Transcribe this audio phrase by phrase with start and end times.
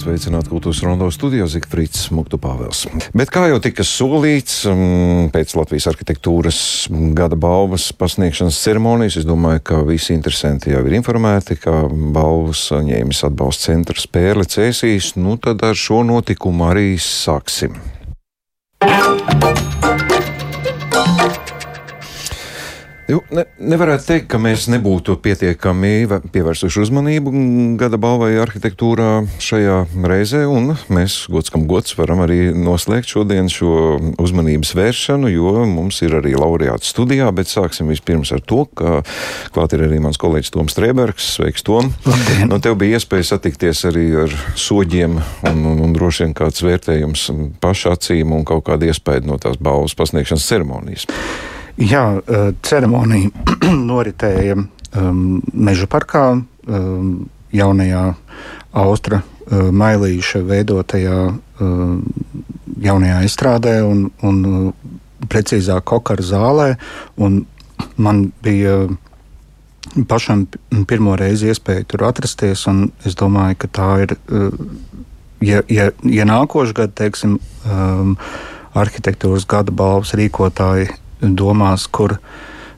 [0.00, 2.86] Sveicināti kultūras rondo studijā Zikfrīds Muktu Pāvels.
[3.12, 6.60] Bet kā jau tika solīts mm, pēc Latvijas arhitektūras
[7.18, 13.24] gada balvas pasniegšanas ceremonijas, es domāju, ka visi interesanti jau ir informēti, ka balvas ņēmis
[13.28, 17.76] atbalsta centra spēle cēsīs, nu tad ar šo notikumu arī sāksim.
[23.10, 27.32] Jo, ne, nevarētu teikt, ka mēs nebūtu pietiekami pievērsuši uzmanību
[27.80, 33.98] gada balvai arhitektūrā šajā reizē, un mēs, gods kam gods, varam arī noslēgt šodien šo
[34.22, 39.00] uzmanības vēršanu, jo mums ir arī laureāts studijā, bet sāksim vispirms ar to, ka
[39.56, 41.34] klāt ir arī mans kolēģis Toms Trēbergs.
[41.34, 41.90] Sveiks, Tom!
[42.06, 42.46] Labdien!
[42.46, 45.18] Nu, tev bija iespēja satikties arī ar soģiem
[45.50, 49.58] un, un, un droši vien kāds vērtējums paša acīm un kaut kāda iespēja no tās
[49.58, 51.10] balvas pasniegšanas ceremonijas.
[51.78, 53.30] Jā, eh, ceremonija
[53.90, 56.24] noritēja um, Meža parkā,
[56.66, 58.02] um, jaunajā
[58.80, 61.94] Austra uh, mailīša veidotajā uh,
[62.80, 64.90] jaunajā izstrādē un, un uh,
[65.30, 66.68] precīzāk kokara zālē.
[67.96, 68.88] Man bija
[70.08, 70.46] pašam
[70.88, 74.14] pirmo reizi iespēja tur atrasties, un es domāju, ka tā ir,
[75.44, 78.14] ja, ja, ja nākošais gads, teiksim, um,
[78.78, 80.90] arhitektūras gada balvas rīkotāji
[81.20, 82.16] domās, kur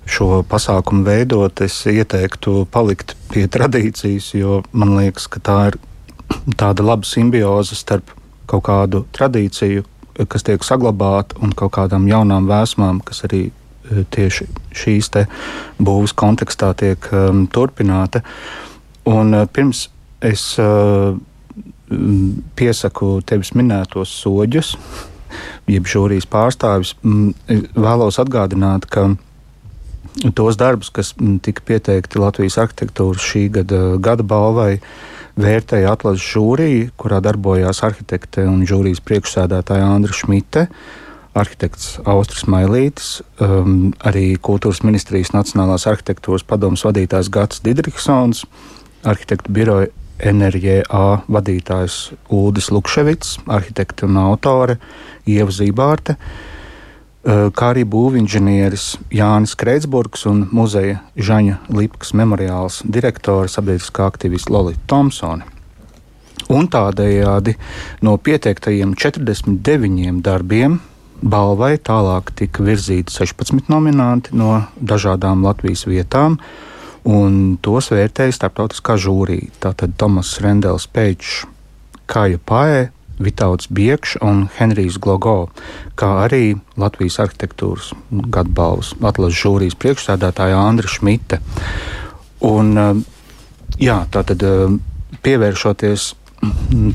[0.08, 5.78] šo pasākumu veidot, es ieteiktu palikt pie tradīcijas, jo man liekas, ka tā ir
[6.58, 8.10] tāda laba simbioze starp
[8.50, 9.84] kaut kādu tradīciju,
[10.28, 15.10] kas tiek saglabāta, un kaut kādām jaunām vēsmām, kas arī e, tieši šīs
[15.78, 18.22] būvniecības kontekstā tiek um, turpināta.
[19.08, 19.88] Un, uh, pirms
[20.22, 21.16] es uh,
[22.56, 24.76] piesaku tevis minētos soļus,
[25.70, 26.94] jeb žūrijas pārstāvis,
[27.76, 29.12] vēlos atgādināt, ka
[30.36, 31.14] tos darbus, kas
[31.44, 34.80] tika pieteikti Latvijas arhitektūras šī gada, gada balvai,
[35.40, 40.66] vērtēja atlases žūrija, kurā darbojās arhitekte un žūrijas priekšsēdētāja Andra Šmite.
[41.32, 48.44] Arhitekts Austris Mailītis, um, arī Kultūras ministrijas Nacionālās arhitektūras padomus vadītājs Gats Didriksons,
[49.08, 49.88] arhitektu biroja
[50.22, 54.78] NRJA vadītājs Ulris Lukševits, arhitekte un autore
[55.26, 64.06] Ieva Zībārte, eh, kā arī būvinženieris Jānis Kreitsburgs un muzeja Žaņa Lipkas memoriāls direktore sabiedriskā
[64.06, 65.42] aktiviste Lolita Thompsone.
[66.50, 67.54] Un tādējādi
[68.02, 70.80] no pieteiktajiem 49 darbiem
[71.22, 76.38] balvai tālāk tika virzīti 16 nominanti no dažādām Latvijas vietām
[77.08, 79.50] un tos vērtēja starptautiskā žūrija.
[79.62, 81.42] Tātad Tomas Rendels Pēčs,
[82.10, 82.90] Kāja Paē,
[83.22, 85.50] Vitāls Biekšs un Henrijs Glogo,
[85.98, 91.38] kā arī Latvijas arhitektūras gadbalvas atlases žūrijas priekšstādātāja Andra Šmite.
[92.42, 93.04] Un, eh,
[93.78, 94.76] jā, tātad eh,
[95.22, 96.08] pievēršoties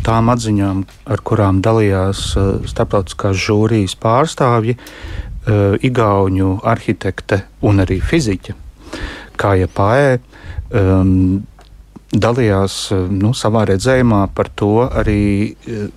[0.03, 4.77] tām atziņām, ar kurām dalījās eh, starptautiskās žūrijas pārstāvji,
[5.47, 8.51] Igaunu arhitekte un arī fiziķe
[9.37, 11.45] Kāja Paē um,
[12.11, 12.77] dalījās
[13.11, 15.87] nu, savā redzējumā par to arī uh,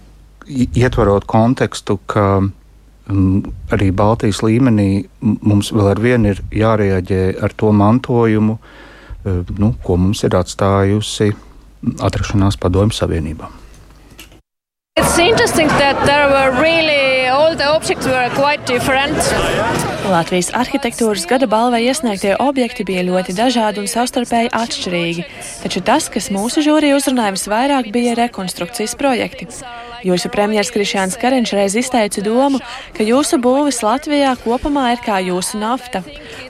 [0.51, 3.43] ietverot kontekstu, ka um,
[3.73, 9.99] arī Baltijas līmenī mums vēl ar vienu ir jārēģē ar to mantojumu, uh, nu, ko
[10.01, 11.33] mums ir atstājusi
[12.01, 13.49] atrašanās Padomju Savienībā.
[14.97, 17.10] It's interesting that there were really
[20.11, 25.27] Latvijas arhitektūras gada balvai iesniegtie objekti bija ļoti dažādi un savstarpēji atšķirīgi,
[25.65, 29.51] taču tas, kas mūsu žūrija uzrunāja visvairāk, bija rekonstrukcijas projekti.
[30.07, 32.63] Jūsu premjerministrs Krišjāns Kariņš reiz izteica domu,
[32.95, 36.05] ka jūsu būvis Latvijā kopumā ir kā jūsu nafta,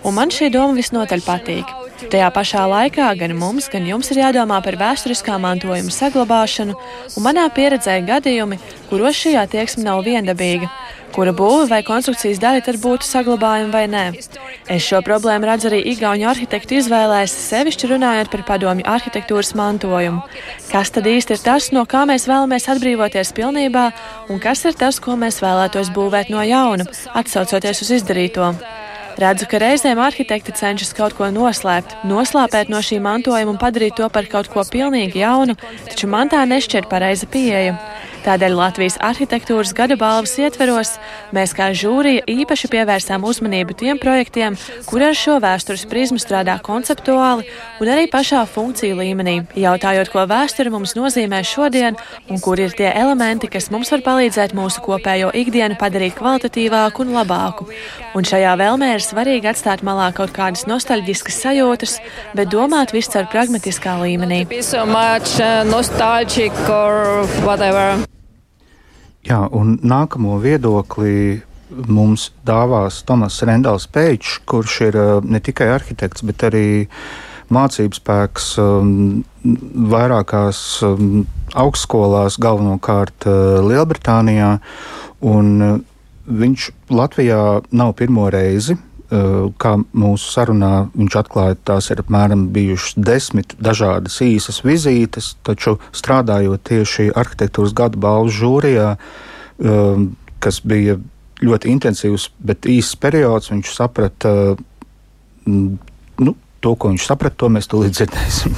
[0.05, 1.79] un man šī doma visnotaļ patīk.
[2.09, 6.77] Tajā pašā laikā gan mums, gan jums ir jādomā par vēsturiskā mantojuma saglabāšanu,
[7.19, 8.57] un manā pieredzē gadījumi,
[8.89, 10.71] kuros šī attieksme nav viendabīga.
[11.10, 14.04] Kura būve vai konstrukcijas daļa tad būtu saglabājama vai nē?
[14.71, 20.22] Es šo problēmu redzu arī Igaunijas arhitektu izvēlēs, sevišķi runājot par padomju arhitektūras mantojumu.
[20.71, 23.89] Kas tad īsti ir tas, no kā mēs vēlamies atbrīvoties pilnībā,
[24.30, 26.86] un kas ir tas, ko mēs vēlētos būvēt no jauna,
[27.19, 28.54] atsaucoties uz izdarīto?
[29.18, 34.07] Redzu, ka reizēm arhitekti cenšas kaut ko noslēpt, noslāpēt no šī mantojuma un padarīt to
[34.12, 35.57] par kaut ko pilnīgi jaunu,
[35.89, 37.74] taču man tā nešķiet pareiza pieeja.
[38.21, 40.91] Tādēļ Latvijas arhitektūras gada balvas ietveros
[41.33, 44.59] mēs kā žūrija īpaši pievērsām uzmanību tiem projektiem,
[44.89, 47.49] kur ar šo vēstures prizmu strādā konceptuāli
[47.81, 51.97] un arī pašā funkciju līmenī, jautājot, ko vēsture mums nozīmē šodien
[52.28, 57.17] un kur ir tie elementi, kas mums var palīdzēt mūsu kopējo ikdienu padarīt kvalitatīvāku un
[57.17, 57.71] labāku.
[58.13, 61.97] Un šajā vēlmē ir svarīgi atstāt malā kaut kādas nostalģiskas sajūtas,
[62.37, 64.45] bet domāt viscaur pragmatiskā līmenī.
[64.61, 65.65] So much, uh,
[69.28, 71.41] Jā, un nākamo viedokli
[71.71, 76.65] mums dāvās Tomas Rendals Pēčs, kurš ir uh, ne tikai arhitekts, bet arī
[77.53, 79.22] mācību spēks um,
[79.93, 81.27] vairākās um,
[81.59, 84.57] augstskolās, galvenokārt uh, Lielbritānijā.
[85.21, 85.78] Uh,
[86.31, 87.43] viņš Latvijā
[87.75, 88.77] nav pirmo reizi.
[89.10, 95.80] Uh, kā mūsu sarunā viņš atklāja, tās ir apmēram bijušas desmit dažādas īsas vizītes, taču
[95.91, 98.92] strādājot tieši arhitektūras gada balvu žūrijā,
[99.66, 100.95] um, kas bija
[101.42, 104.34] ļoti intensīvs, bet īsts periods, viņš saprata
[105.51, 108.54] nu, to, ko viņš saprata, to mēs tūlīt dzirdēsim.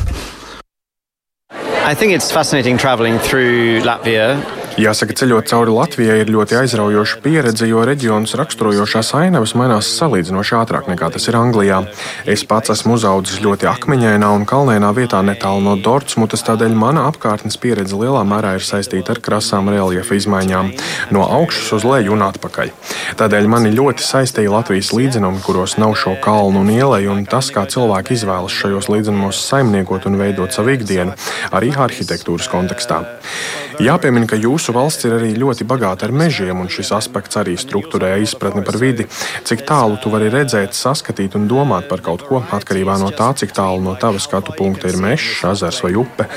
[1.82, 4.36] I think it's fascinating traveling through Latvia
[4.80, 10.86] Jāsaka, ceļot cauri Latvijai ir ļoti aizraujoša pieredze, jo reģionus raksturojošās ainavas mainās salīdzinoši ātrāk
[10.88, 11.82] nekā tas ir Anglijā.
[12.24, 17.60] Es pats esmu uzaudzis ļoti akmeņainā un kalnainā vietā netālu no Dortmutas, tādēļ mana apkārtnes
[17.60, 20.72] pieredze lielā mērā ir saistīta ar krasām reljefa izmaiņām
[21.12, 22.72] no augšas uz leju un atpakaļ.
[23.20, 27.66] Tādēļ mani ļoti saistīja Latvijas līdzenumi, kuros nav šo kalnu un ieleju, un tas, kā
[27.68, 31.12] cilvēki izvēlas šajos līdzenumos saimniekot un veidot savu ikdienu,
[31.52, 33.02] arī arhitektūras kontekstā.
[33.82, 38.12] Jāpiemina, ka jūsu valsts ir arī ļoti bagāta ar mežiem, un šis aspekts arī strukturē
[38.22, 39.06] izpratni par vidi.
[39.48, 43.54] Cik tālu tu vari redzēt, saskatīt un domāt par kaut ko atkarībā no tā, cik
[43.56, 46.28] tālu no tava skatu punkta ir mežs, ezers vai upe.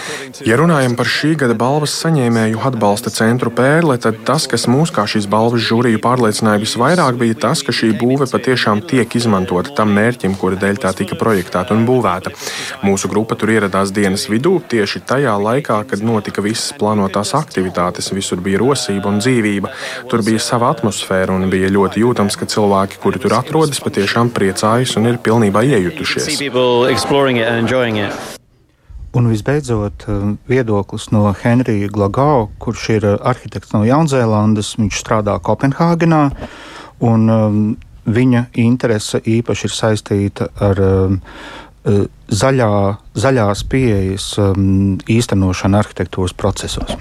[0.47, 5.05] Ja runājam par šī gada balvas saņēmēju atbalsta centru pērle, tad tas, kas mūs kā
[5.09, 10.37] šīs balvas žūriju pārliecināja visvairāk, bija tas, ka šī būve patiešām tiek izmantota tam mērķim,
[10.41, 12.33] kura dēļ tā tika projektēta un būvēta.
[12.87, 18.11] Mūsu grupa tur ieradās dienas vidū, tieši tajā laikā, kad notika visas plānotās tās aktivitātes,
[18.15, 19.71] visur bija rosība un dzīvība.
[20.11, 24.95] Tur bija sava atmosfēra un bija ļoti jūtams, ka cilvēki, kuri tur atrodas, patiešām priecājas
[24.99, 26.29] un ir pilnībā iejutušies.
[29.15, 34.73] Un visbeidzot, um, viedoklis no Henrija Glagau, kurš ir uh, arhitekts no Jaunzēlandes.
[34.75, 36.23] Viņš strādā Kopenhāgenā,
[36.99, 37.61] un um,
[38.05, 41.21] viņa interese īpaši ir saistīta ar um,
[41.85, 42.69] Eh, zaļā,
[43.13, 46.95] zaļās pieejas um, īstenošana arhitektūras procesos.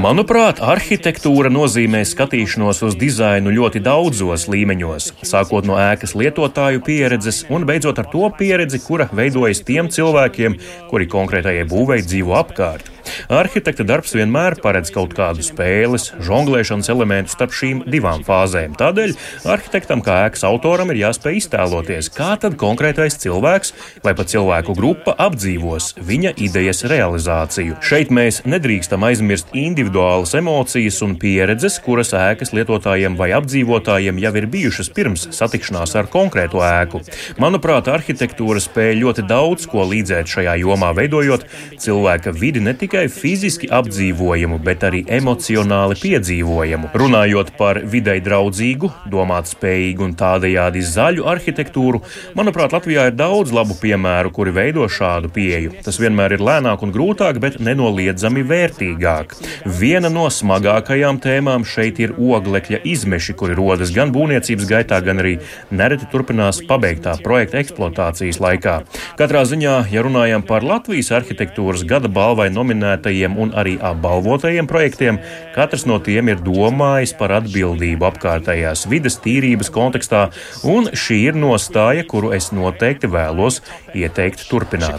[0.00, 7.68] Manuprāt, arhitektūra nozīmē skatīšanos uz dizainu ļoti daudzos līmeņos, sākot no ēkas lietotāju pieredzes un
[7.68, 10.56] beidzot ar to pieredzi, kura veidojas tiem cilvēkiem,
[10.88, 12.88] kuri konkrētajai būvei dzīvo apkārt.
[13.32, 18.76] Arhitekta darbs vienmēr paredz kaut kādu spēles, žonglēšanas elementu starp šīm divām fāzēm.
[18.78, 19.14] Tādēļ
[19.48, 23.74] arhitektam kā ēkas autoram ir jāspēj iztēloties, kā tad konkrētais cilvēks
[24.04, 27.78] vai pat cilvēku grupa apdzīvos viņa idejas realizāciju.
[27.84, 34.48] Šeit mēs nedrīkstam aizmirst individuālas emocijas un pieredzes, kuras ēkas lietotājiem vai apdzīvotājiem jau ir
[34.50, 37.02] bijušas pirms satikšanās ar konkrēto ēku.
[37.42, 41.46] Manuprāt, arhitektūra spēj ļoti daudz ko līdzēt šajā jomā, veidojot
[41.80, 46.88] cilvēka vidi ne tikai tikai fiziski apdzīvojamu, bet arī emocionāli piedzīvojamu.
[46.98, 52.00] Runājot par videi draudzīgu, domāt spējīgu un tādējādi zaļu arhitektūru,
[52.34, 55.76] manuprāt, Latvijā ir daudz labu piemēru, kuri veido šādu pieeju.
[55.84, 59.36] Tas vienmēr ir lēnāk un grūtāk, bet nenoliedzami vērtīgāk.
[59.78, 65.36] Viena no smagākajām tēmām šeit ir oglekļa izmeši, kuri rodas gan būvniecības gaitā, gan arī
[65.70, 68.80] nereti turpinās pabeigtā projekta eksploatācijas laikā.
[69.20, 75.18] Katrā ziņā, ja runājam par Latvijas arhitektūras gada balvai nominētu nominētajiem un arī apbalvotajiem projektiem,
[75.54, 80.28] katrs no tiem ir domājis par atbildību apkārtējās vides tīrības kontekstā,
[80.64, 83.62] un šī ir nostāja, kuru es noteikti vēlos
[83.94, 84.98] ieteikt turpināt.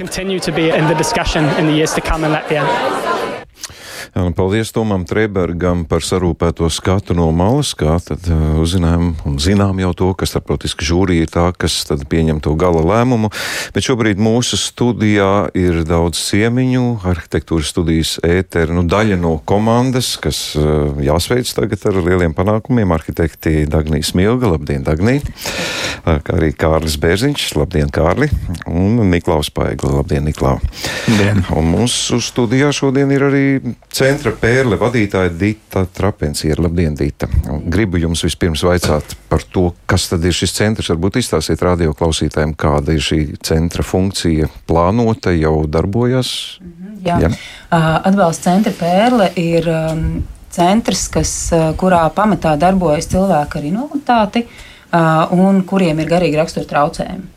[4.20, 9.38] Jā, nu, paldies Tomam Trebergam par sarūpēto skatu no malas, kā tad uh, uzzinām un
[9.40, 13.30] zinām jau to, ka starptautiska žūrija ir tā, kas tad pieņem to gala lēmumu.
[13.72, 20.42] Bet šobrīd mūsu studijā ir daudz ciemiņu, arhitektūras studijas ētera, nu daļa no komandas, kas
[20.60, 22.92] uh, jāsveic tagad ar lieliem panākumiem.
[22.98, 25.24] Arhitekti Dagnija Smilga, labdien, Dagnija!
[26.04, 28.28] Uh, kā arī Kārlis Bērziņš, labdien, Kārli!
[28.68, 30.58] Un Niklaus Paigla, labdien, Niklau!
[31.56, 33.46] Un mūsu studijā šodien ir arī
[33.88, 36.64] ciemiņi centra pērle vadītāja Dita Trapenciera.
[36.66, 37.28] Labdien, Dita!
[37.70, 40.90] Gribu jums vispirms vaicāt par to, kas tad ir šis centrs.
[40.90, 46.32] Varbūt izstāstiet radio klausītājiem, kāda ir šī centra funkcija plānota, jau darbojas.
[46.64, 47.20] Mhm, jā.
[47.26, 47.32] Jā.
[48.10, 50.04] Atbalsta centra pērle ir um,
[50.54, 51.36] centrs, kas,
[51.78, 54.46] kurā pamatā darbojas cilvēki ar invaliditāti
[55.38, 57.36] un kuriem ir garīgi rakstura traucējumi.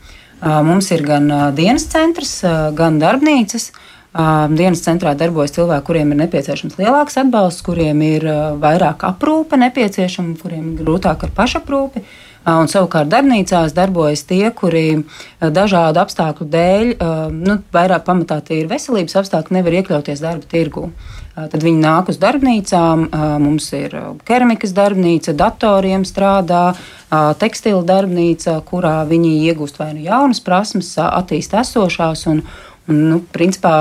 [0.65, 2.39] Mums ir gan dienas centrs,
[2.75, 3.75] gan darbnīcas.
[4.13, 8.27] Dienas centrā darbojas cilvēki, kuriem ir nepieciešams lielāks atbalsts, kuriem ir
[8.61, 12.05] vairāk aprūpe nepieciešama, kuriem ir grūtāk ar pašaprūpi.
[12.43, 15.05] Un savukārt darbnīcās darbojas tie, kuri
[15.41, 16.89] dažādu apstākļu dēļ,
[17.33, 20.89] nu, vairāk pamatā tie ir veselības apstākļi, nevar iekļauties darba tirgū.
[21.33, 23.07] Tad viņi nāk uz darbnīcām,
[23.41, 23.95] mums ir
[24.29, 26.75] keramikas darbnīca, datoriem strādā,
[27.41, 32.43] tekstila darbnīca, kurā viņi iegūst vai nu jaunas prasmes, attīst esošās un,
[32.91, 33.75] un nu, principā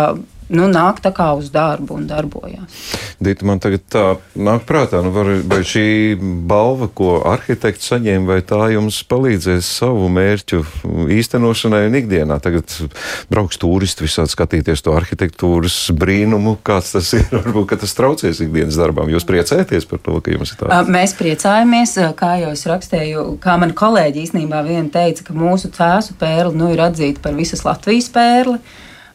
[0.51, 2.83] nu, nāk tā kā uz darbu un darbojas.
[3.21, 4.03] Dita, man tagad tā
[4.35, 6.17] nāk prātā, nu, var, vai šī
[6.49, 10.61] balva, ko arhitekts saņēma, vai tā jums palīdzēs savu mērķu
[11.17, 12.39] īstenošanai un ikdienā?
[12.43, 12.73] Tagad
[13.31, 17.27] brauks turisti visādi skatīties to arhitektūras brīnumu, kāds tas ir.
[17.41, 19.09] Varbūt tas traucēs ikdienas darbām.
[19.13, 20.83] Jūs priecājaties par to, ka jums ir tā?
[20.91, 26.17] Mēs priecājamies, kā jau es rakstīju, kā man kolēģi īstenībā vien teica, ka mūsu cēsu
[26.19, 28.59] pērli nu, ir atzīta par visas Latvijas pērli.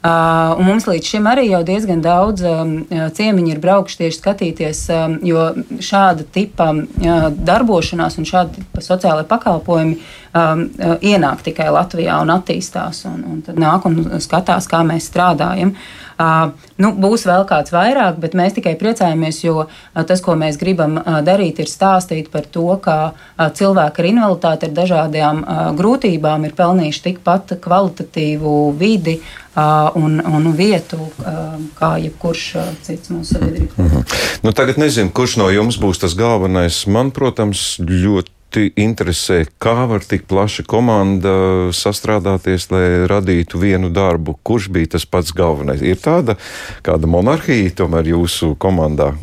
[0.06, 2.74] Uh, mums līdz šim arī jau diezgan daudz um,
[3.16, 5.46] ciemiņu ir braukuši tieši skatīties, um, jo
[5.82, 9.96] šāda tipa uh, darbošanās un šāda tipa sociālai pakalpojumi
[10.36, 13.04] um, uh, ienāk tikai Latvijā un attīstās.
[13.08, 15.74] Un, un tad nāk un skatās, kā mēs strādājam.
[16.16, 20.56] Uh, nu, būs vēl kāds vairāk, bet mēs tikai priecājamies, jo uh, tas, ko mēs
[20.60, 25.66] gribam uh, darīt, ir stāstīt par to, ka uh, cilvēki ar invaliditāti, ar dažādām uh,
[25.76, 33.12] grūtībām, ir pelnījuši tikpat kvalitatīvu vidi uh, un, un vietu, uh, kā jebkurš uh, cits
[33.12, 33.76] mūsu sabiedrībā.
[33.76, 34.16] Mm -hmm.
[34.42, 36.86] nu, tagad nezinu, kurš no jums būs tas galvenais.
[36.86, 44.38] Man, protams, ļoti ļoti interesē, kā var tik plaša komanda sastrādāties, lai radītu vienu darbu.
[44.42, 45.82] Kurš bija tas pats galvenais?
[45.82, 46.36] Ir tāda
[46.82, 49.14] kāda monarhija tomēr jūsu komandā?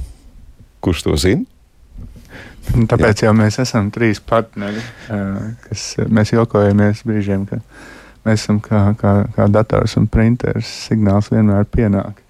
[0.81, 1.45] Kurš to zina?
[2.63, 3.27] Tāpēc Jā.
[3.27, 4.79] jau mēs esam trīs partneri,
[5.67, 7.59] kas mēs jokojamies brīžiem, ka
[8.25, 10.67] mēs esam kā, kā, kā dators un printeris.
[10.87, 12.21] Signāls vienmēr pienāk.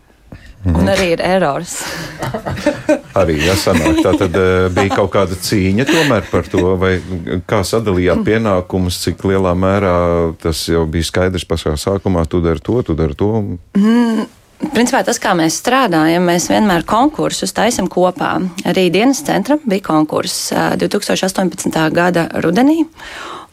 [0.63, 0.75] Mhm.
[0.79, 1.83] Un arī ir erors.
[3.17, 4.01] arī jāsanāk.
[4.05, 6.95] Tā tad uh, bija kaut kāda cīņa tomēr par to, vai
[7.49, 9.97] kā sadalījāt pienākumus, cik lielā mērā
[10.43, 13.33] tas jau bija skaidrs pašā sākumā, tu dari to, tu dari to.
[13.77, 14.29] Mm.
[14.71, 18.37] Principā tas, kā mēs strādājam, mēs vienmēr konkursus taisam kopā.
[18.69, 21.79] Arī dienas centra bija konkurss 2018.
[21.93, 22.85] gada rudenī.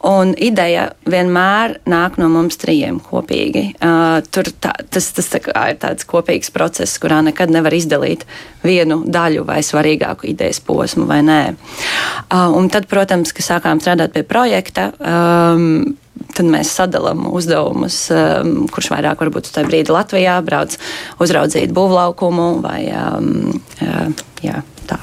[0.07, 3.67] Un ideja vienmēr nāk no mums trijiem kopīgi.
[3.77, 8.25] Uh, tur tā, tas, tas tā ir tāds kopīgs process, kurā nekad nevar izdalīt
[8.65, 11.41] vienu daļu vai svarīgāku idejas posmu vai nē.
[11.53, 15.93] Uh, un tad, protams, kad sākām strādāt pie projekta, um,
[16.35, 20.77] tad mēs sadalām uzdevumus, um, kurš vairāk varbūt uz tā brīdi Latvijā brauc
[21.23, 24.99] uzraudzīt būvlaukumu vai um, uh, jā, tā.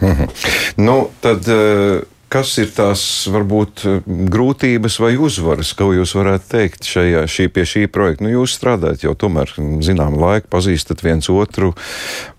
[0.00, 0.30] Mhm.
[0.84, 7.22] Nu, tad, uh Kas ir tās varbūt grūtības vai uzvaras, ko jūs varētu teikt šajā,
[7.24, 8.26] šī, pie šī projekta?
[8.26, 9.54] Nu, jūs strādājat jau tomēr
[9.84, 11.72] zinām laiku, pazīstat viens otru.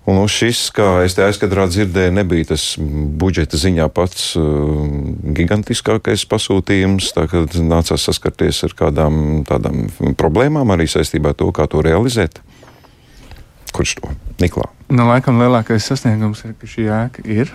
[0.10, 4.86] Un šis, kā es te aizkadrā dzirdēju, nebija tas budžeta ziņā pats uh,
[5.38, 7.10] gigantiskākais pasūtījums.
[7.18, 9.88] Tā kā nācās saskarties ar kādām tādām
[10.22, 12.44] problēmām arī saistībā ar to, kā to realizēt.
[13.76, 14.12] Kurš to?
[14.40, 14.68] Niklā.
[14.90, 17.52] Nu, laikam lielākais sasniegums ir, ka šī ēka ir.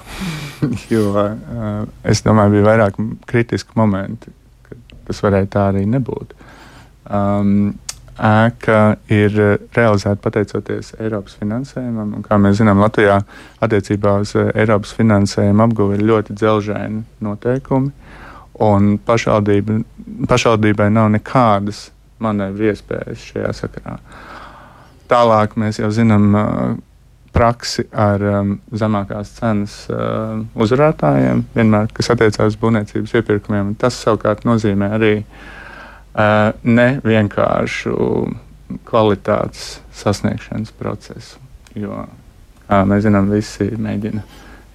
[0.92, 2.98] jo uh, es domāju, bija vairāk
[3.30, 4.32] kritiski momenti,
[4.68, 6.36] kad tas varēja tā arī nebūt.
[7.04, 7.72] Um,
[8.14, 9.34] ēka ir
[9.74, 12.20] realizēta pateicoties Eiropas finansējumam.
[12.26, 13.18] Kā mēs zinām, Latvijā
[13.64, 17.90] attiecībā uz Eiropas finansējumu apguvi ir ļoti dzelžaini noteikumi.
[18.62, 21.88] Un pašvaldībai nav nekādas
[22.22, 23.98] manevru iespējas šajā sakarā.
[23.98, 24.33] Uh,
[25.10, 26.76] Tālāk mēs jau zinām uh,
[27.34, 33.74] praksi ar um, zemākās cenas uh, uzvarētājiem, vienmēr, kas attiecās uz būvniecības iepirkumiem.
[33.80, 37.96] Tas savukārt nozīmē arī uh, ne vienkāršu
[38.86, 41.42] kvalitātes sasniegšanas procesu.
[41.74, 42.04] Jo,
[42.68, 44.22] kā mēs zinām, visi mēģina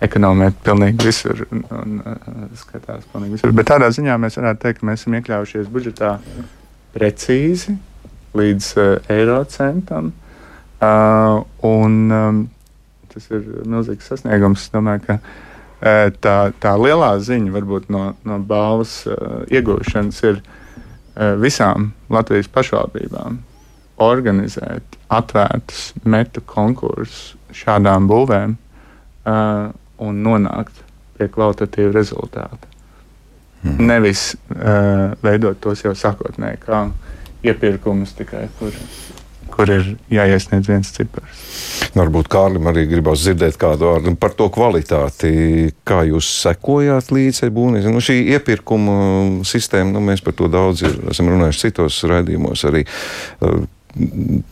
[0.03, 3.55] ekonomēt pilnīgi visur un, un uh, skatās pilnīgi visur.
[3.55, 6.17] Bet tādā ziņā mēs varētu teikt, ka mēs esam iekļaujušies budžetā
[6.95, 7.79] precīzi
[8.37, 10.13] līdz uh, eiro centam.
[10.79, 12.41] Uh, un, um,
[13.11, 14.67] tas ir milzīgs sasniegums.
[14.67, 20.39] Es domāju, ka uh, tā, tā lielā ziņa varbūt no, no balvas uh, iegūšanas ir
[20.39, 23.43] uh, visām Latvijas pašvaldībām.
[23.99, 30.83] organizēt atvērtus metu konkursus šādām būvēm uh, un nonākt
[31.17, 32.67] pie kvalitatīva rezultāta.
[33.63, 33.89] Mm.
[33.89, 34.23] Nevis
[34.55, 36.85] uh, veidot tos jau sākotnēji, kā
[37.45, 38.75] iepirkumus tikai, kur,
[39.53, 41.43] kur ir jāiesniedz viens cipars.
[41.97, 45.31] Varbūt Kārlim arī gribās dzirdēt kādu vārdu par to kvalitāti,
[45.87, 47.95] kā jūs sekojāt līdzi būvniecībai.
[47.95, 48.99] Nu, šī iepirkuma
[49.47, 52.85] sistēma, nu, mēs par to daudz ir, esam runājuši citos raidījumos arī.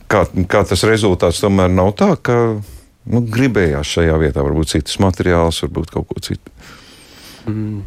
[0.10, 5.62] Kā, kā tas rezultāts tomēr nav tā, ka nu, gribējās šajā vietā varbūt citus materiālus,
[5.67, 6.56] varbūt kaut ko citu.
[7.48, 7.84] Mm.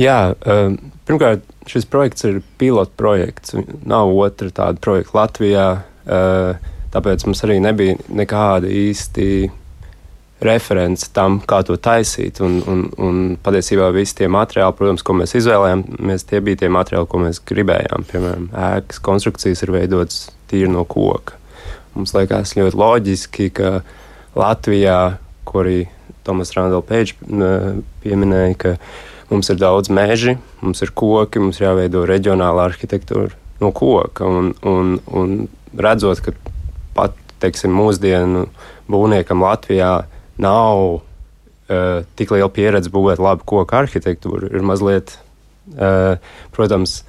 [0.00, 0.76] Jā, um,
[1.06, 3.54] pirmkārt, šis projekts ir pilots projekts.
[3.86, 5.66] Nav otra tāda projekta Latvijā.
[6.04, 9.28] Uh, tāpēc mums arī nebija nekāda īsti
[10.44, 12.40] referents tam, kā to taisīt.
[12.44, 17.08] Un, un, un patiesībā visi tie materiāli, protams, ko mēs izvēlējāmies, tie bija tie materiāli,
[17.10, 18.06] ko mēs gribējām.
[18.10, 21.38] Piemēram, ēkas konstrukcijas ir veidotas tīri no koka.
[21.94, 23.78] Mums liekas ļoti loģiski, ka
[24.38, 24.98] Latvijā,
[25.46, 25.84] ko arī
[26.26, 27.14] Tomas Randall Page
[28.02, 28.72] pieminēja, ka
[29.30, 34.26] mums ir daudz meži, mums ir koki, mums ir jāveido reģionāla arhitektūra no koka.
[34.28, 35.34] Un, un, un
[35.78, 36.34] redzot, ka
[36.96, 38.46] pat teiksim, mūsdienu
[38.90, 39.92] būvniekam Latvijā
[40.40, 45.16] nav uh, tik liela pieredze būvēt labu koku arhitektūru, ir mazliet,
[45.76, 46.16] uh,
[46.54, 47.02] protams,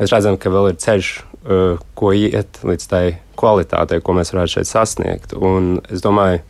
[0.00, 1.12] mēs redzam, ka vēl ir ceļš,
[1.44, 3.04] uh, ko iet līdz tai
[3.36, 5.36] kvalitātei, ko mēs varētu šeit sasniegt.
[5.36, 6.42] Un es domāju,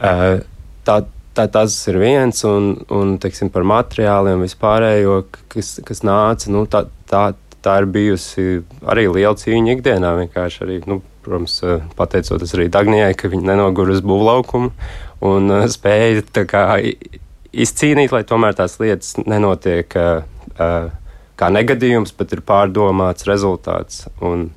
[0.00, 0.40] uh,
[0.86, 1.02] tā
[1.36, 5.22] tā, tas ir viens, un, un teiksim, par materiāliem vispārējo,
[5.52, 7.24] kas, kas nāca, nu, tā, tā,
[7.64, 8.46] tā ir bijusi
[8.88, 10.14] arī liela cīņa ikdienā.
[10.22, 11.58] Vienkārši arī, nu, protams,
[11.98, 14.72] pateicoties arī Dagnijai, ka viņi nenogur uz būvlaukumu
[15.28, 16.64] un uh, spēja kā,
[17.52, 20.90] izcīnīt, lai tomēr tās lietas nenotiek uh,
[21.38, 24.06] kā negadījums, bet ir pārdomāts rezultāts.
[24.22, 24.50] Un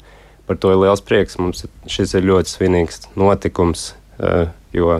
[0.46, 1.40] par to ir liels prieks.
[1.42, 3.94] Mums šis ir ļoti svinīgs notikums,
[4.76, 5.00] jo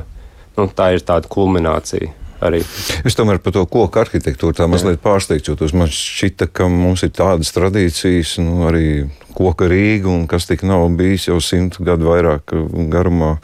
[0.58, 2.14] nu, tā ir tāda kulminācija.
[2.46, 2.60] Arī.
[3.08, 7.14] Es tomēr par to koku arhitektūru tā mazliet pārsteigts, jo man šķita, ka mums ir
[7.16, 12.54] tādas tradīcijas, nu, arī koka Rīga, un kas tik nav bijis jau simt gadu vairāk
[12.92, 13.38] garumā.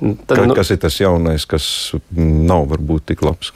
[0.00, 1.66] Tad, ka, nu, kas ir tas jaunais, kas
[2.16, 3.52] nav varbūt tik labs?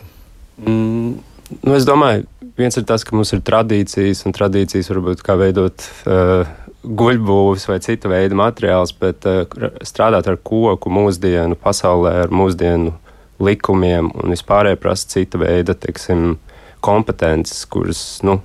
[0.61, 1.17] Mm,
[1.65, 2.29] nu, es domāju,
[2.61, 6.49] viens ir tas, ka mums ir tradīcijas, un tradīcijas varbūt kā veidot uh,
[6.85, 9.45] guļbūvis vai cita veida materiāls, bet uh,
[9.87, 12.95] strādāt ar koku mūsdienu pasaulē, ar mūsdienu
[13.43, 16.37] likumiem un vispārēji prasa cita veida teiksim,
[16.85, 18.39] kompetences, kuras nu,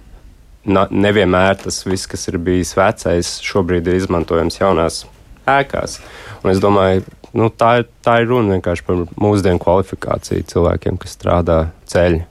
[0.66, 5.04] nevienmēr tas viss, kas ir bijis vecais, šobrīd ir izmantojams jaunās
[5.50, 6.00] ēkās.
[6.44, 7.04] Un es domāju,
[7.38, 11.60] nu, tā, ir, tā ir runa vienkārši par mūsdienu kvalifikāciju cilvēkiem, kas strādā
[11.92, 12.24] ceļā.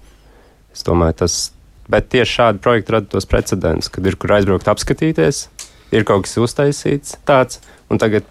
[0.73, 1.43] Es domāju, tas.
[1.93, 5.43] Bet tieši šādi projekti rada tos precedentus, kad ir kur aizbraukt, apskatīties,
[5.93, 7.61] ir kaut kas uztaisīts tāds,
[7.93, 8.27] un tagad,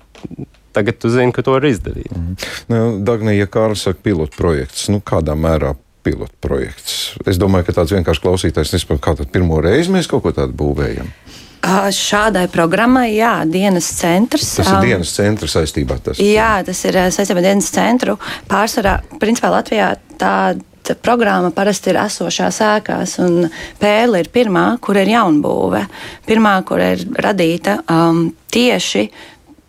[0.75, 2.11] tagad tu zini, ka to var izdarīt.
[2.15, 2.49] Mm.
[2.71, 6.97] Nu, Dagnija, ja Kārlis saka, pilotu projekts, nu, kādā mērā pilotu projekts?
[7.29, 10.57] Es domāju, ka tāds vienkārši klausītājs nesaprot, kā tad pirmo reizi mēs kaut ko tādu
[10.57, 11.11] būvējam.
[11.61, 14.47] Šādai programmai, jā, dienas centrs.
[14.57, 15.99] Tas ir dienas centra saistībā.
[16.01, 18.15] Tas, jā, tas ir saistībā ar dienas centru.
[18.49, 20.57] Pārsvarā, principā Latvijā tāda
[20.99, 23.49] programma parasti ir esošās ēkās, un
[23.81, 25.85] pēle ir pirmā, kur ir jaunbūve.
[26.27, 29.05] Pirmā, kur ir radīta um, tieši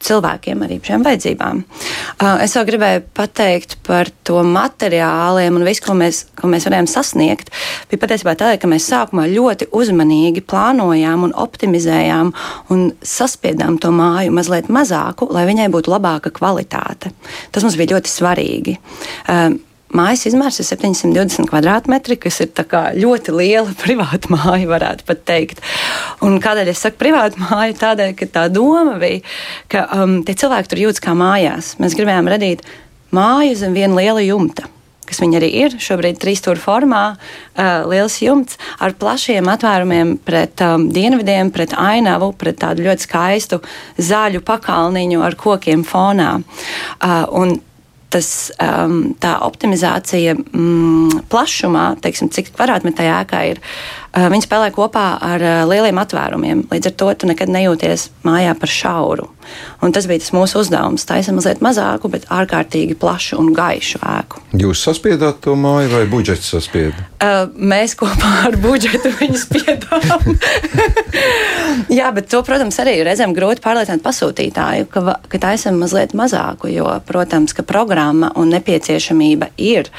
[0.02, 1.62] cilvēkiem ar īpašām vajadzībām.
[1.62, 6.88] Uh, es vēl gribēju pateikt par to materiāliem un visu, ko mēs, ko mēs varējām
[6.90, 7.52] sasniegt.
[7.90, 12.32] Bija patiesībā tā, ka mēs sākumā ļoti uzmanīgi plānojām un optimizējām
[12.74, 17.14] un saspiedām to māju mazliet mazāku, lai viņai būtu labāka kvalitāte.
[17.54, 18.78] Tas mums bija ļoti svarīgi.
[19.92, 22.52] Mājas izmērs ir 720 km2, kas ir
[23.02, 25.64] ļoti liela privāta māja, varētu pat teikt.
[26.24, 27.76] Un kādēļ es saku privāta māja?
[27.86, 29.20] Tādēļ, ka tā doma bija,
[29.72, 31.74] ka um, tie cilvēki tur jūtas kā mājās.
[31.82, 32.64] Mēs gribējām radīt
[33.12, 34.68] māju zem viena liela jumta
[35.12, 35.74] kas viņi arī ir.
[35.82, 42.30] Šobrīd trīs stūra formā, uh, liels jumts ar plašiem atvērumiem pret um, dienvidiem, pret ainavu,
[42.38, 43.60] pret tādu ļoti skaistu
[44.00, 46.30] zaļu pakalniņu ar kokiem fonā.
[46.40, 47.60] Uh,
[48.12, 48.28] tas,
[48.60, 55.44] um, tā optimizācija mm, plašumā, teiksim, cik kvadrātmetrā ēkā ir, uh, viņi spēlē kopā ar
[55.46, 56.66] uh, lieliem atvērumiem.
[56.72, 59.28] Līdz ar to tu nekad nejūties mājā par šauru.
[59.82, 61.06] Un tas bija tas mūsu uzdevums.
[61.12, 64.42] Ir mazliet mazāku, bet ārkārtīgi plašu un gaišu ēku.
[64.58, 67.06] Jūs saspiedāt to māju vai budžets saspieda?
[67.22, 70.36] Uh, mēs kopā ar budžetu viņu spiedām.
[71.98, 76.70] Jā, bet to, protams, arī reizēm grūti pārliecināt pasūtītāju, ka, ka tā esam mazliet mazāku,
[76.72, 79.90] jo, protams, ka programma un nepieciešamība ir.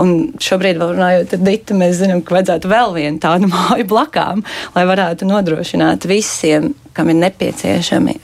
[0.00, 4.44] Un šobrīd, runājot ar Ditu, mēs zinām, ka vajadzētu vēl vienu tādu māju blakām,
[4.76, 7.18] lai varētu nodrošināt visiem, kam ir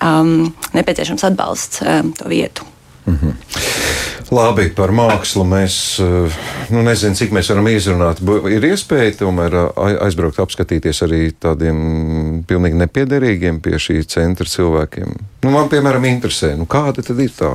[0.02, 2.66] um, nepieciešams atbalsts um, to vietu.
[3.06, 3.34] Mm -hmm.
[4.32, 6.36] Labi, par mākslu mēs eh,
[6.72, 8.22] nu, nezinām, cik mēs varam izrunāt.
[8.50, 11.76] Ir iespēja tomēr eh, aizbraukt, apskatīties arī tādiem
[12.48, 15.12] pilnīgi nepiederīgiem pie šī centra cilvēkiem.
[15.44, 17.52] Nu, man, piemēram, interesē, nu, kāda tad ir tā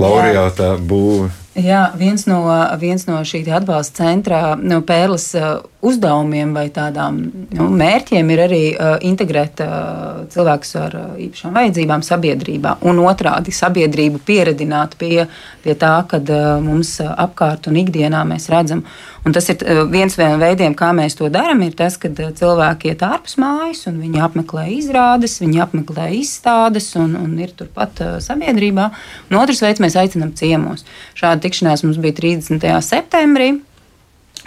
[0.00, 1.30] laureāta būve.
[1.58, 2.44] Jā, viens no,
[2.78, 5.48] viens no šī atbalsta centra no Pērles uh,
[5.82, 7.18] uzdevumiem vai tādām
[7.50, 13.50] nu, mērķiem ir arī uh, integrēt uh, cilvēkus ar uh, īpašām vajadzībām sabiedrībā, un otrādi
[13.50, 15.26] sabiedrību pieredināt pie,
[15.64, 18.84] pie tā, ka uh, mums apkārt un ikdienā mēs redzam.
[19.26, 22.30] Un tas ir uh, viens no veidiem, kā mēs to darām, ir tas, ka uh,
[22.36, 28.00] cilvēki iet ārpus mājas un viņi apmeklē izrādes, viņi apmeklē izstādes un, un ir turpat
[28.00, 28.90] uh, sabiedrībā.
[29.28, 30.86] Un otrs veids mēs aicinām ciemos.
[31.18, 32.64] Šāda tikšanās mums bija 30.
[32.86, 33.58] septembrī.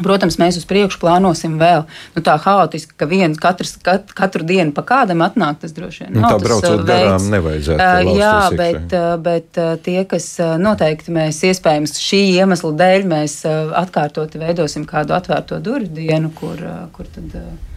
[0.01, 1.83] Protams, mēs uz priekšu plānosim vēl
[2.15, 5.59] nu, tā haotiski, ka viens katrs, kat, katru dienu pa kādam atnāk.
[5.61, 7.77] Tas droši vien nu, tā braucot uh, garām nevajadzētu.
[7.77, 13.37] Uh, jā, bet, uh, bet uh, tie, kas noteikti mēs iespējams šī iemesla dēļ mēs
[13.83, 16.57] atkārtoti veidosim kādu atvērto durvju dienu, kur,
[16.95, 17.37] kur tad.
[17.37, 17.69] Uh,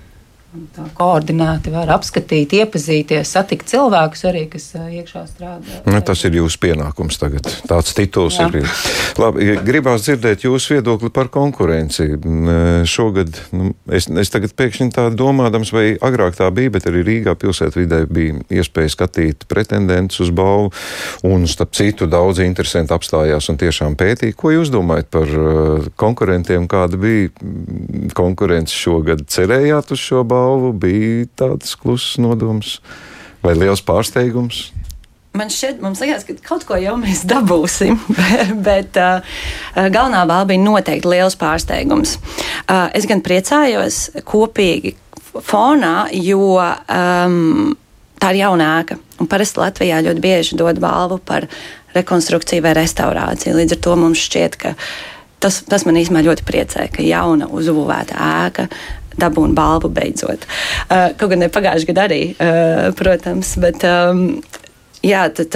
[0.96, 5.80] koordinēti var apskatīt, iepazīties, satikt cilvēkus arī, kas iekšā strādā.
[5.88, 7.48] Nu, tas ir jūsu pienākums tagad.
[7.68, 8.58] Tāds tituls ir.
[9.20, 12.08] Labi, gribās dzirdēt jūsu viedokli par konkurenci.
[12.88, 17.36] Šogad, nu, es, es tagad pēkšņi tā domādams, vai agrāk tā bija, bet arī Rīgā
[17.40, 20.72] pilsētvidē bija iespēja skatīt pretendentus uz balvu,
[21.26, 24.36] un starp citu daudzi interesanti apstājās un tiešām pētīja.
[24.38, 25.30] Ko jūs domājat par
[26.00, 27.30] konkurentiem, kāda bija
[28.16, 29.26] konkurence šogad?
[29.32, 30.45] Cerējāt uz šo balvu?
[30.46, 32.78] Balvu bija tāds kluss nodoms
[33.42, 34.68] vai liels pārsteigums?
[35.36, 37.98] Man šķiet, mums liekas, ka kaut ko jau mēs dabūsim,
[38.68, 39.20] bet uh,
[39.76, 42.16] galvenā balva bija noteikti liels pārsteigums.
[42.64, 44.94] Uh, es gan priecājos kopīgi
[45.44, 47.74] fonā, jo um,
[48.22, 48.96] tā ir jauna ēka.
[49.20, 51.48] Un parasti Latvijā ļoti bieži dod balvu par
[51.96, 53.56] rekonstrukciju vai restaurāciju.
[53.58, 54.74] Līdz ar to mums šķiet, ka
[55.42, 58.68] tas, tas man īstenībā ļoti priecē, ka jauna uzbūvēta ēka
[59.20, 60.46] dabūna balvu beidzot.
[60.86, 63.86] Uh, kaut gan ne pagājušajā gadā arī, uh, protams, bet.
[63.86, 64.28] Um,
[65.06, 65.54] Jā, tad,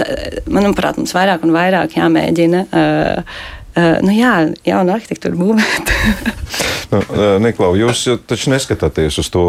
[0.53, 3.39] manuprāt, mums vairāk un vairāk jāmēģina uh,
[3.71, 4.33] Uh, nu jā,
[4.67, 5.91] jaunu arhitektūru būvēt.
[6.91, 6.99] nu,
[7.41, 9.43] Niklau, jūs taču neskatāties uz to,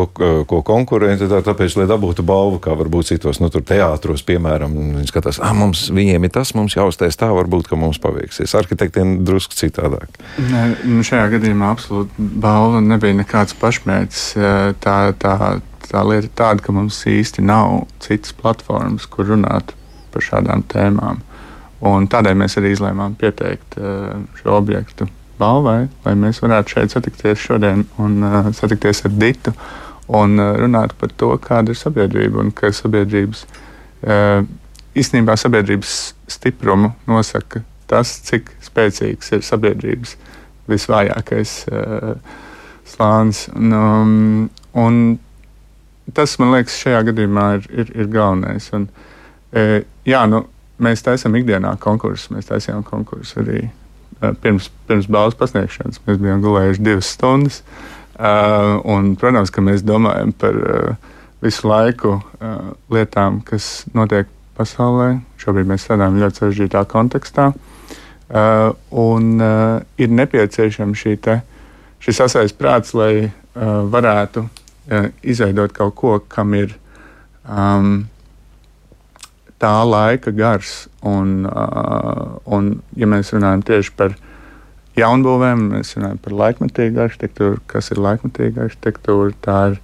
[0.48, 5.10] ko konkurenti dara, tāpēc, lai dabūtu balvu, kā varbūt citos, nu, tur teātros, piemēram, viņi
[5.10, 8.54] skatās, ah, mums viņiem ir tas, mums jāuztais tā, varbūt, ka mums paveiksies.
[8.58, 10.20] Arhitektiem drusku citādāk.
[10.38, 14.26] Ne, nu šajā gadījumā absolūti balva nebija nekāds pašmērķis.
[14.84, 15.36] Tā, tā,
[15.88, 19.74] tā lieta ir tāda, ka mums īsti nav citas platformas, kur runāt
[20.12, 21.22] par šādām tēmām.
[21.82, 25.08] Un tādēļ mēs arī izlēmām pieteikt uh, šo objektu
[25.40, 29.54] balvai, lai mēs varētu šeit satikties šodien un uh, satikties ar Ditu
[30.12, 33.46] un uh, runāt par to, kāda ir sabiedrība un ka sabiedrības,
[34.98, 35.92] īstenībā sabiedrības
[36.26, 40.16] stiprumu nosaka tas, cik spēcīgs ir sabiedrības
[40.66, 41.52] visvājākais
[42.90, 43.44] slānis.
[43.54, 44.48] Un, um,
[44.82, 44.98] un
[46.16, 48.66] tas, man liekas, šajā gadījumā ir, ir, ir galvenais.
[48.74, 48.88] Un,
[50.08, 50.42] jā, nu,
[50.82, 52.32] mēs taisām ikdienā konkursus.
[52.34, 53.81] Mēs taisījām konkursu arī uh,
[54.42, 56.02] pirms, pirms balvas pasniegšanas.
[56.06, 57.62] Mēs bijām gulējuši divas stundas.
[58.12, 61.10] Uh, un, protams, ka mēs domājam par uh,
[61.42, 62.20] visu laiku
[62.92, 65.16] lietām, kas notiek pasaulē.
[65.42, 67.48] Šobrīd mēs strādājam ļoti sarežģītā kontekstā.
[69.02, 69.42] Un
[70.00, 71.34] ir nepieciešama šī te,
[72.00, 73.32] šis asais prāts, lai
[73.92, 74.46] varētu
[75.34, 76.76] izveidot kaut ko, kam ir
[77.42, 78.06] um,
[79.62, 80.86] tā laika gars.
[81.06, 84.16] Un, uh, un ja mēs runājam tieši par
[84.98, 87.62] jaunbūvēm, mēs runājam par laikmetīgu arhitektūru.
[87.70, 89.32] Kas ir laikmetīga arhitektūra?
[89.44, 89.78] Tā ir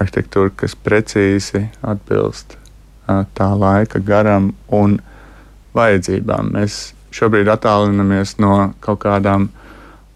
[0.00, 4.98] arhitektūra, kas precīzi atbilst uh, tā laika garam un
[5.76, 6.52] vajadzībām.
[6.56, 9.50] Mēs šobrīd attālinamies no kaut kādām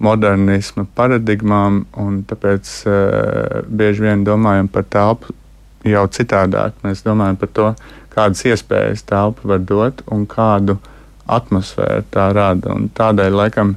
[0.03, 5.33] modernisma paradigmām, un tāpēc uh, bieži vien domājam par telpu
[5.87, 6.77] jau citādāk.
[6.85, 7.71] Mēs domājam par to,
[8.17, 10.79] kādas iespējas telpa var dot un kādu
[11.27, 12.75] atmosfēru tā rada.
[12.75, 13.77] Un tādēļ, laikam,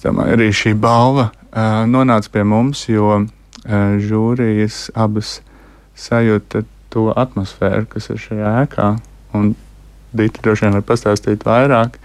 [0.00, 3.26] domāju, arī šī balva uh, nonāca pie mums, jo uh,
[4.00, 5.40] žūrijas abas
[5.98, 8.88] sajūta to atmosfēru, kas ir šajā ēkā.
[9.36, 9.54] Un
[10.12, 11.96] Dita droši vien var pastāstīt vairāk,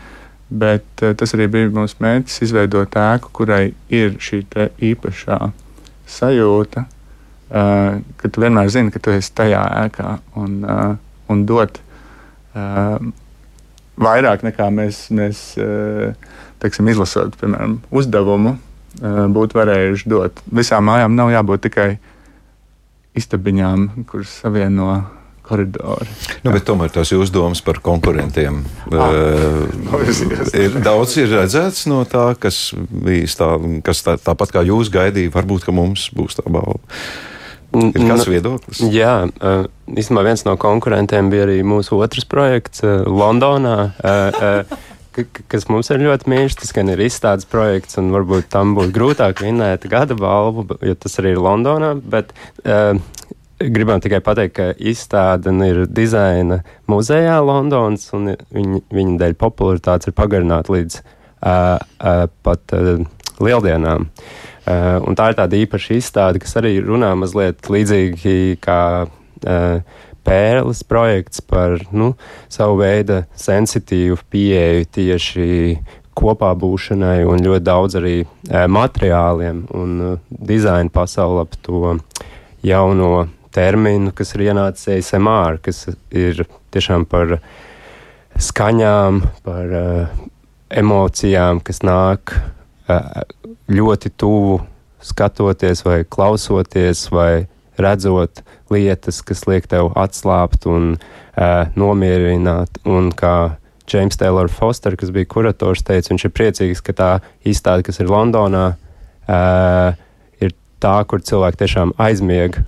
[0.48, 4.46] bet uh, tas arī bija mūsu mērķis izveidot ēku, kurai ir šī
[4.92, 5.40] īpašā
[6.08, 10.96] sajūta, uh, ka tu vienmēr zini, ka tu esi tajā ēkā un, uh,
[11.32, 12.98] un dot uh,
[13.98, 16.14] vairāk nekā mēs, mēs uh,
[16.62, 20.42] teiksim, izlasot, piemēram, uzdevumu, uh, būtu varējuši dot.
[20.54, 21.92] Visām mājām nav jābūt tikai
[23.18, 25.02] istabiņām, kuras savieno
[25.48, 26.10] koridori.
[26.44, 29.14] Nu, tomēr tās jūsu domas par konkurentiem Ah.
[29.14, 33.50] uh, ir daudz ir redzēts no tā, kas bija tā,
[33.84, 35.34] kas tā, tāpat kā jūs gaidījāt.
[35.36, 36.80] Varbūt, ka mums būs tā balva.
[37.78, 38.82] Ir kāds viedoklis?
[38.94, 43.92] Jā, uh, īstenībā viens no konkurentiem bija arī mūsu otrs projekts uh, Londonā.
[45.18, 48.92] Ka- Kas mums ir ļoti mīļš, tas gan ir izstādes projekts, un varbūt tam būs
[48.94, 51.96] grūtāk vinēt gada balvu, jo tas arī ir Londonā.
[51.98, 53.00] Bet uh,
[53.58, 60.18] gribam tikai pateikt, ka izstāde ir dizaina muzejā Londonas, un viņa, viņa dēļ popularitātes ir
[60.22, 63.02] pagarināta līdz uh, uh, pat uh,
[63.42, 64.06] lieldienām.
[64.06, 70.84] Uh, un tā ir tāda īpaša izstāde, kas arī runā mazliet līdzīgi kā uh, pērles
[70.88, 72.14] projekts par nu,
[72.52, 75.48] savu veidu sensitīvu pieeju tieši
[76.18, 81.96] kopā būšanai un ļoti daudz arī uh, materiāliem un dizaina pasauli ap to
[82.66, 86.44] jauno terminu, kas ir ienācis ASMR, kas ir
[86.76, 87.38] tiešām par
[88.38, 89.72] skaņām, par
[90.70, 92.36] emocijām, kas nāk
[93.72, 94.60] ļoti tuvu
[95.04, 98.42] skatoties vai klausoties vai redzot
[98.74, 102.82] lietas, kas liek tev atslābt un uh, nomierināt.
[102.90, 103.58] Un kā
[103.88, 107.12] James Taylor Foster, kas bija kurators, teica, viņš ir priecīgs, ka tā
[107.48, 108.66] izstāde, kas ir Londonā,
[109.30, 109.94] uh,
[110.44, 112.60] ir tā, kur cilvēki tiešām aizmieg.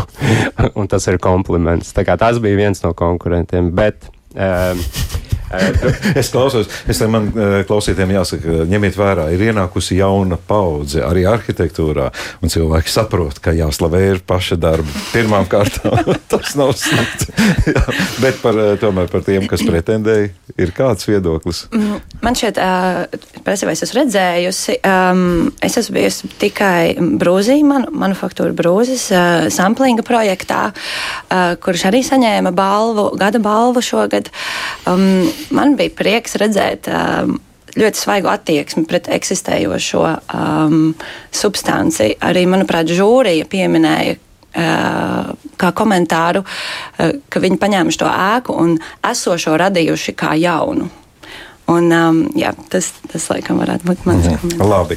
[0.78, 1.92] un tas ir kompliments.
[1.96, 3.72] Tā kā tas bija viens no konkurentiem.
[3.76, 4.80] Bet, um,
[6.20, 11.26] es klausos, es tam man eh, klausītājiem jāsaka, ņemiet vērā, ir ienākusi jauna paudze arī
[11.30, 12.08] arhitektūrā,
[12.42, 15.04] un cilvēki saprot, ka jāslavē ir paša darba.
[15.12, 17.30] Pirmām kārtām tas nav slikti.
[17.76, 17.84] Jā,
[18.22, 21.66] bet par, eh, tomēr par tiem, kas pretendēja, ir kāds viedoklis.
[21.74, 22.58] Mm, Man šeit,
[23.46, 30.02] prasībā, es esmu redzējusi, um, es esmu bijusi tikai brūzī, manu, manufaktūra brūzes, uh, samplinga
[30.06, 30.62] projektā,
[31.62, 34.30] kurš arī saņēma balvu, gada balvu šogad.
[34.88, 36.88] Um, man bija prieks redzēt.
[36.88, 37.38] Um,
[37.76, 40.94] ļoti svaigu attieksmi pret eksistējošo um,
[41.34, 42.14] substanci.
[42.24, 49.58] Arī, manuprāt, žūrija pieminēja uh, kā komentāru, uh, ka viņi paņēmuši to ēku un esošo
[49.60, 50.88] radījuši kā jaunu.
[51.66, 54.36] Un, um, jā, tas, tas, laikam, varētu būt mans Mhm.
[54.38, 54.70] komentārs.
[54.70, 54.96] Labi.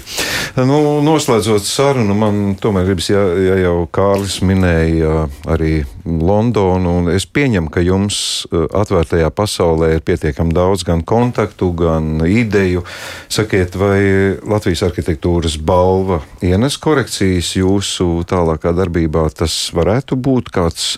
[0.57, 7.27] Nu, noslēdzot sarunu, man tomēr gribas, ja, ja jau Kārlis minēja arī Londonu, un es
[7.29, 8.17] pieņemu, ka jums
[8.49, 12.83] uh, atvērtajā pasaulē ir pietiekami daudz gan kontaktu, gan ideju.
[13.29, 13.99] Sakiet, vai
[14.41, 19.27] Latvijas arhitektūras balva ienes korekcijas jūsu tālākā darbībā?
[19.37, 20.95] Tas varētu būt kāds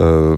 [0.00, 0.32] uh,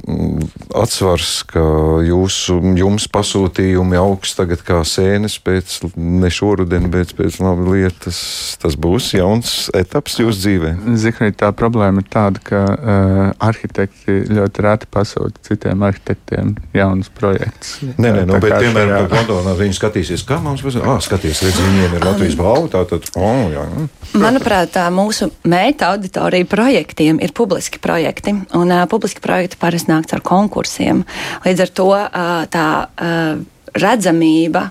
[0.74, 1.64] atsvars, ka
[2.06, 8.20] jūsu, jums pasūtījumi augsts tagad kā sēnes pēc ne šoruden, bet pēc labi lietas.
[8.61, 10.70] Tas būs jauns etaps jūsu dzīvē.
[11.00, 17.79] Zikrīt, tā problēma ir tāda, ka uh, arhitekti ļoti reti pasūta citiem arhitektiem jaunus projektus.
[17.96, 20.81] Nē, nē, nu, Tā bet, piemēram, šajā- Londonā viņi skatīsies, kā mums būs.
[20.83, 23.64] Ah, skaties, redz, viņiem ir Latvijas balva, tā tad, oh, jā.
[23.68, 23.88] mm.
[24.20, 30.11] Manuprāt, tā mūsu meita auditorija projektiem ir publiski projekti, un uh, publiski projekti parasti nāk
[30.16, 31.05] ar konkursiem.
[31.46, 33.42] Līdz ar to uh, tā uh,
[33.76, 34.70] redzamība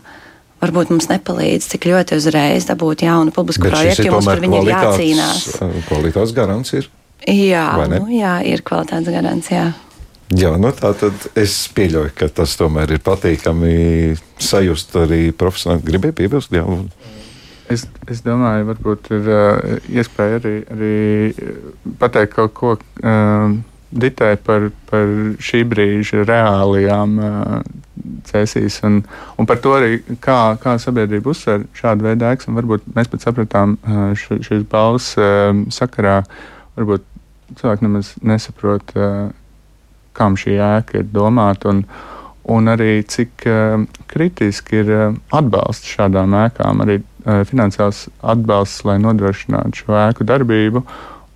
[0.61, 4.41] varbūt mums nepalīdz tik ļoti uzreiz dabūt jaunu publisku Bet projektu, ir jo mums par
[4.43, 5.45] viņu ir kvalitātes, jācīnās.
[5.59, 6.73] uh, kvalitātes garants.
[6.79, 6.89] Ir.
[7.27, 9.51] Jā, nu, jā, ir kvalitātes garants.
[9.53, 9.69] Jā.
[10.37, 13.71] Jā, nu tā tad es pieļauju, ka tas tomēr ir patīkami
[14.37, 15.87] sajust arī profesionāli.
[15.87, 16.65] Gribēju piebilst, jā.
[17.69, 20.93] Es, es domāju, varbūt ir uh, iespēja arī, arī
[22.01, 23.57] pateikt kaut ko uh,
[23.91, 27.61] ditē par, par šī brīža reālajām uh,
[28.29, 29.01] cēsīs un,
[29.39, 32.49] un par to arī, kā, kā sabiedrība uzsver šādu veidu ēkas.
[32.49, 36.21] un Varbūt mēs pat sapratām uh, šīs balss uh, sakarā,
[36.77, 37.05] varbūt
[37.59, 39.29] cilvēki nemaz nesaprot, uh,
[40.17, 41.73] kam šī ēka ir domāta.
[41.73, 41.83] Un,
[42.49, 48.99] un arī cik uh, kritiski ir uh, atbalsts šādām ēkām, arī uh, finansiāls atbalsts, lai
[49.01, 50.85] nodrošinātu šo ēku darbību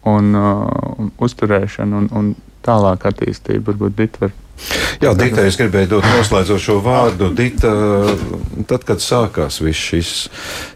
[0.10, 2.34] un uh, uzturēšanu un, un
[2.66, 3.72] tālāk attīstību.
[3.72, 4.34] Varbūt Dita var.
[5.02, 7.32] Jā, Dita, es gribēju dot noslēdzošo vārdu.
[7.36, 7.72] Dita,
[8.70, 10.12] tad, kad sākās viss šis,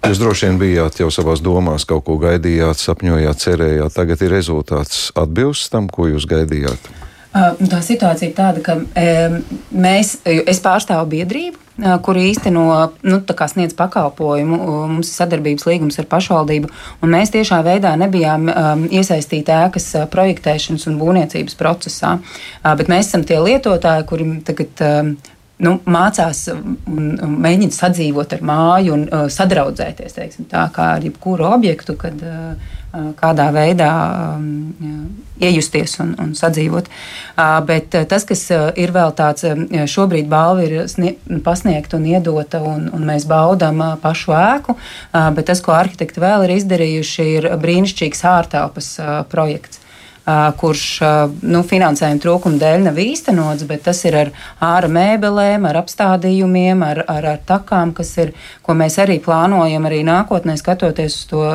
[0.04, 3.96] jūs droši vien bijāt jau savās domās, kaut ko gaidījāt, sapņojāt, cerējāt.
[3.96, 6.92] Tagad ir rezultāts atbilst tam, ko jūs gaidījāt.
[7.38, 8.80] Tā situācija ir tāda, ka
[9.72, 12.66] mēs, es pārstāvu biedrību, kuri īsteno,
[13.06, 14.58] nu, sniedz pakalpojumu.
[14.94, 16.72] Mums ir sadarbības līgums ar pašvaldību,
[17.06, 22.18] un mēs tiešā veidā nebijām um, iesaistīti ēkas projektēšanas un būvniecības procesā.
[22.18, 24.86] Uh, bet mēs esam tie lietotāji, kuri tagad.
[24.86, 25.18] Um,
[25.64, 31.48] nu, mācās un mēģina sadzīvot ar māju un uh, sadraudzēties teiksim, tā kā ar jebkuru
[31.50, 33.92] objektu, kad uh, kādā veidā
[34.38, 36.88] um, iejusties un, un sadzīvot.
[36.88, 38.46] Uh, bet tas, kas
[38.80, 39.46] ir vēl tāds,
[39.92, 45.64] šobrīd balva ir pasniegta un iedota, un, un mēs baudām pašu ēku, uh, bet tas,
[45.64, 48.94] ko arhitekti vēl ir izdarījuši, ir brīnišķīgs ārtelpas
[49.32, 49.84] projekts
[50.60, 50.86] kurš
[51.48, 54.32] nu, finansējuma trūkuma dēļ nav īstenots, bet tas ir ar
[54.64, 58.34] ārā mēbelēm, ar apstādījumiem, ar, ar, ar takām, kas ir,
[58.66, 61.46] ko mēs arī plānojam arī nākotnē, skatoties uz to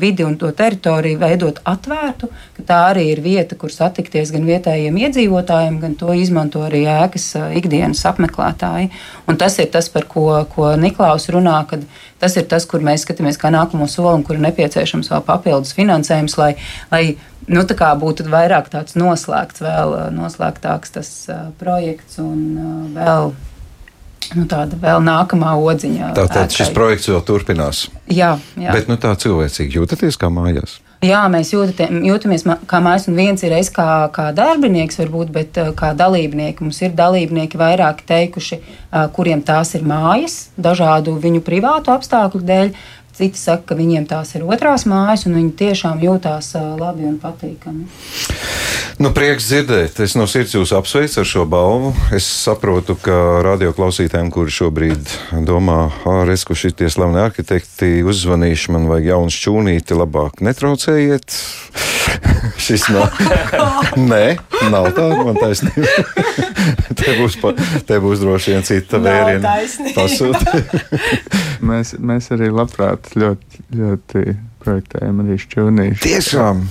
[0.00, 4.98] vidi un to teritoriju, veidot atvērtu, ka tā arī ir vieta, kur satikties gan vietējiem
[5.04, 8.90] iedzīvotājiem, gan to izmanto arī ēkas ikdienas apmeklētāji.
[9.30, 11.86] Un tas ir tas, par ko, ko Niklaus runā, kad
[12.20, 15.74] tas ir tas, kur mēs skatāmies kā nākamo soli un kur ir nepieciešams vēl papildus
[15.76, 16.52] finansējums, lai,
[16.92, 17.02] lai
[17.48, 23.32] nu, tā būtu vairāk tāds noslēgts, vēl noslēgtāks tas uh, projekts un uh, vēl.
[24.34, 26.10] Nu, tāda vēl nākamā odziņa.
[26.18, 27.86] Tātad šis projekts vēl turpinās.
[28.12, 28.74] Jā, jā.
[28.74, 30.80] Bet nu, tā cilvēcīgi jūtaties kā mājās.
[30.98, 35.60] Jā, mēs jūtamies, jūtamies kā mājas, un viens ir es kā, kā darbinieks, varbūt, bet
[35.78, 36.64] kā dalībnieki.
[36.66, 38.58] Mums ir dalībnieki vairāki teikuši,
[39.14, 42.72] kuriem tās ir mājas, dažādu viņu privātu apstākļu dēļ.
[43.18, 47.88] Citi saka, ka viņiem tās ir otrās mājas, un viņi tiešām jūtās labi un patīkami.
[49.02, 49.98] Nu, prieks dzirdēt.
[50.02, 51.90] Es no sirds jūs apsveicu ar šo balvu.
[52.14, 55.12] Es saprotu, ka radioklausītājiem, kuri šobrīd
[55.46, 61.38] domā, ārēs, ka šitie slaveni arhitekti uzvanījuši, man vajag jaunu šķūnīti, labāk netraucējiet.
[62.68, 63.10] Šis nav.
[64.10, 64.38] Nē,
[64.70, 65.90] nav tā, man taisnība.
[66.98, 67.54] te, būs pa,
[67.86, 69.54] te būs droši vien cita vēriena
[69.96, 70.58] pasūta.
[71.60, 74.24] Mēs, mēs arī labprāt ļoti, ļoti
[74.68, 76.00] projektējam arī šķūnīšu.
[76.02, 76.62] Tiešām!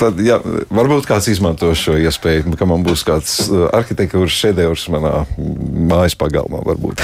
[0.00, 0.38] Tad, jā,
[0.72, 6.62] varbūt kāds izmanto šo iespēju, ka man būs kāds uh, arhitektūras šedevrs manā mājas pagalmā.
[6.66, 7.02] Varbūt.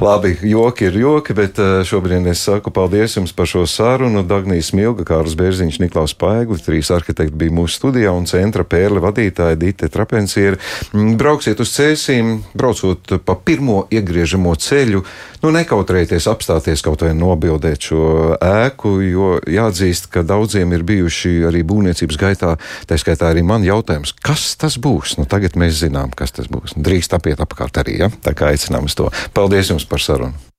[0.00, 4.22] Labi, joki ir joki, bet uh, šobrīd es saku paldies jums par šo sarunu.
[4.26, 9.58] Dagnijas Milga, Kārlis Bērziņš, Niklaus Paigli, trīs arhitekti bija mūsu studijā un centra pērle vadītāja
[9.60, 10.60] Dite Trapencieri.
[10.92, 15.04] Mm, brauksiet uz cēsīm, braucot pa pirmo iegriežamo ceļu,
[15.42, 18.04] nu nekautrējieties apstāties kaut vai nobildēt šo
[18.38, 22.54] ēku, jo jāatzīst, ka daudziem ir bijuši arī būvniecības gaitā,
[22.86, 25.18] tā skaitā arī man jautājums, kas tas būs.
[25.20, 26.78] Nu, tagad mēs zinām, kas tas būs.
[26.78, 28.12] Drīkst apiet apkārt arī, ja?
[28.22, 29.10] tā kā aicinām uz to.
[29.36, 30.49] Paldies jums par sarunu!